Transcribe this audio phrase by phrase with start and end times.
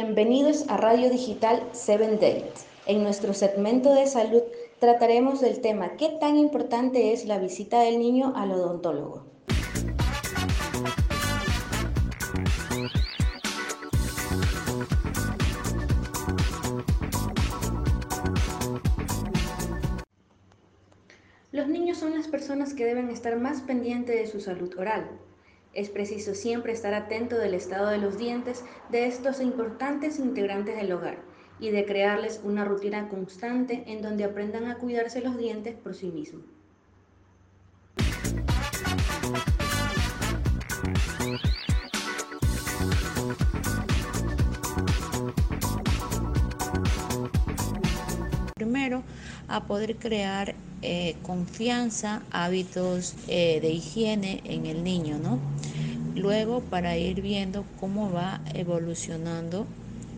[0.00, 2.66] a Radio Digital 7 Days.
[2.86, 4.42] En nuestro segmento de salud
[4.80, 9.24] trataremos del tema ¿Qué tan importante es la visita del niño al odontólogo?
[21.52, 25.08] Los niños son las personas que deben estar más pendientes de su salud oral.
[25.74, 30.92] Es preciso siempre estar atento del estado de los dientes de estos importantes integrantes del
[30.92, 31.18] hogar
[31.58, 36.12] y de crearles una rutina constante en donde aprendan a cuidarse los dientes por sí
[36.12, 36.44] mismos.
[48.54, 49.02] Primero,
[49.48, 50.53] a poder crear
[50.84, 55.38] eh, confianza, hábitos eh, de higiene en el niño, ¿no?
[56.14, 59.66] Luego, para ir viendo cómo va evolucionando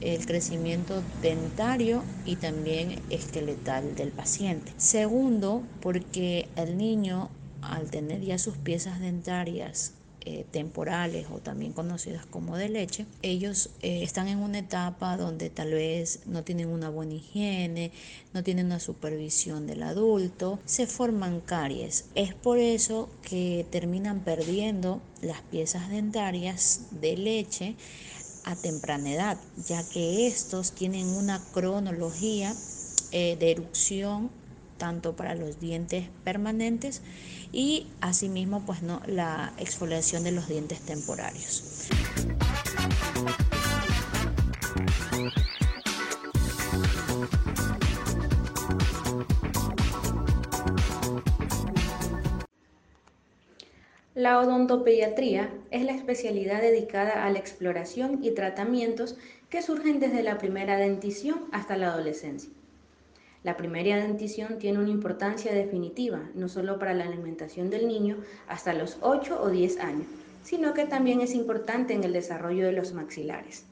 [0.00, 4.72] el crecimiento dentario y también esqueletal del paciente.
[4.76, 7.30] Segundo, porque el niño
[7.62, 9.92] al tener ya sus piezas dentarias
[10.28, 15.50] eh, temporales o también conocidas como de leche, ellos eh, están en una etapa donde
[15.50, 17.92] tal vez no tienen una buena higiene,
[18.34, 22.06] no tienen una supervisión del adulto, se forman caries.
[22.16, 27.76] Es por eso que terminan perdiendo las piezas dentarias de leche
[28.42, 29.38] a temprana edad,
[29.68, 32.52] ya que estos tienen una cronología
[33.12, 34.30] eh, de erupción
[34.76, 37.02] tanto para los dientes permanentes
[37.52, 41.88] y asimismo pues no la exfoliación de los dientes temporarios.
[54.16, 59.16] La odontopediatría es la especialidad dedicada a la exploración y tratamientos
[59.50, 62.50] que surgen desde la primera dentición hasta la adolescencia.
[63.46, 68.16] La primera dentición tiene una importancia definitiva, no solo para la alimentación del niño
[68.48, 70.08] hasta los 8 o 10 años,
[70.42, 73.64] sino que también es importante en el desarrollo de los maxilares.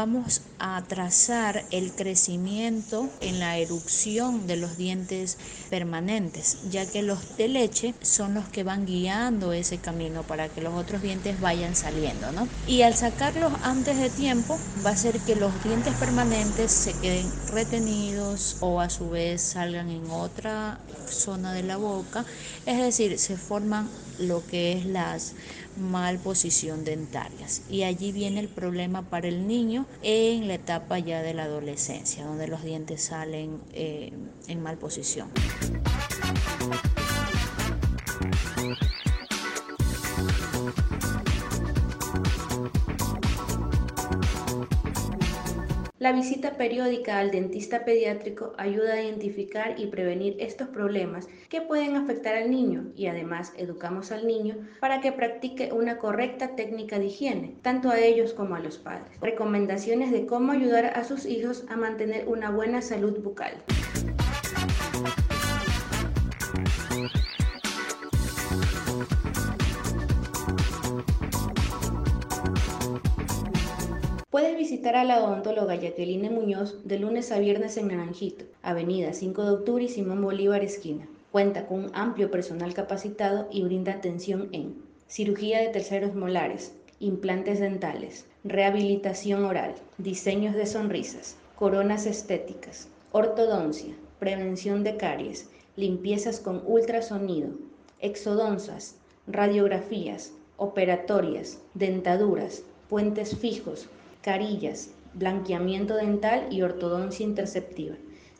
[0.00, 5.36] Vamos a trazar el crecimiento en la erupción de los dientes
[5.68, 10.62] permanentes, ya que los de leche son los que van guiando ese camino para que
[10.62, 12.48] los otros dientes vayan saliendo, ¿no?
[12.66, 17.30] Y al sacarlos antes de tiempo va a ser que los dientes permanentes se queden
[17.52, 22.24] retenidos o a su vez salgan en otra zona de la boca,
[22.64, 25.34] es decir, se forman lo que es las
[25.76, 27.62] malposición dentarias.
[27.70, 32.24] Y allí viene el problema para el niño en la etapa ya de la adolescencia,
[32.24, 34.12] donde los dientes salen eh,
[34.48, 35.30] en mal posición.
[46.00, 51.94] La visita periódica al dentista pediátrico ayuda a identificar y prevenir estos problemas que pueden
[51.94, 57.04] afectar al niño y además educamos al niño para que practique una correcta técnica de
[57.04, 59.20] higiene, tanto a ellos como a los padres.
[59.20, 63.62] Recomendaciones de cómo ayudar a sus hijos a mantener una buena salud bucal.
[74.30, 79.42] Puedes visitar a la odontóloga Jacqueline Muñoz de lunes a viernes en Naranjito, Avenida 5
[79.42, 81.08] de Octubre y Simón Bolívar Esquina.
[81.32, 84.76] Cuenta con un amplio personal capacitado y brinda atención en
[85.08, 94.84] cirugía de terceros molares, implantes dentales, rehabilitación oral, diseños de sonrisas, coronas estéticas, ortodoncia, prevención
[94.84, 97.48] de caries, limpiezas con ultrasonido,
[97.98, 98.94] exodoncias,
[99.26, 103.88] radiografías, operatorias, dentaduras, puentes fijos,
[104.22, 107.96] carillas, blanqueamiento dental y ortodoncia interceptiva.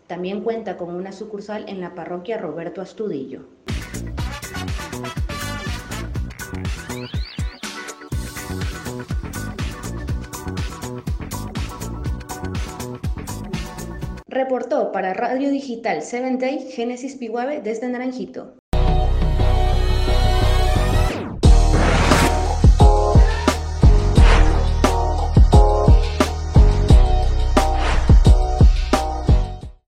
[0.06, 3.46] También cuenta con una sucursal en la parroquia Roberto Astudillo.
[14.26, 18.59] Reportó para Radio Digital 7 Day Génesis Piguave desde Naranjito.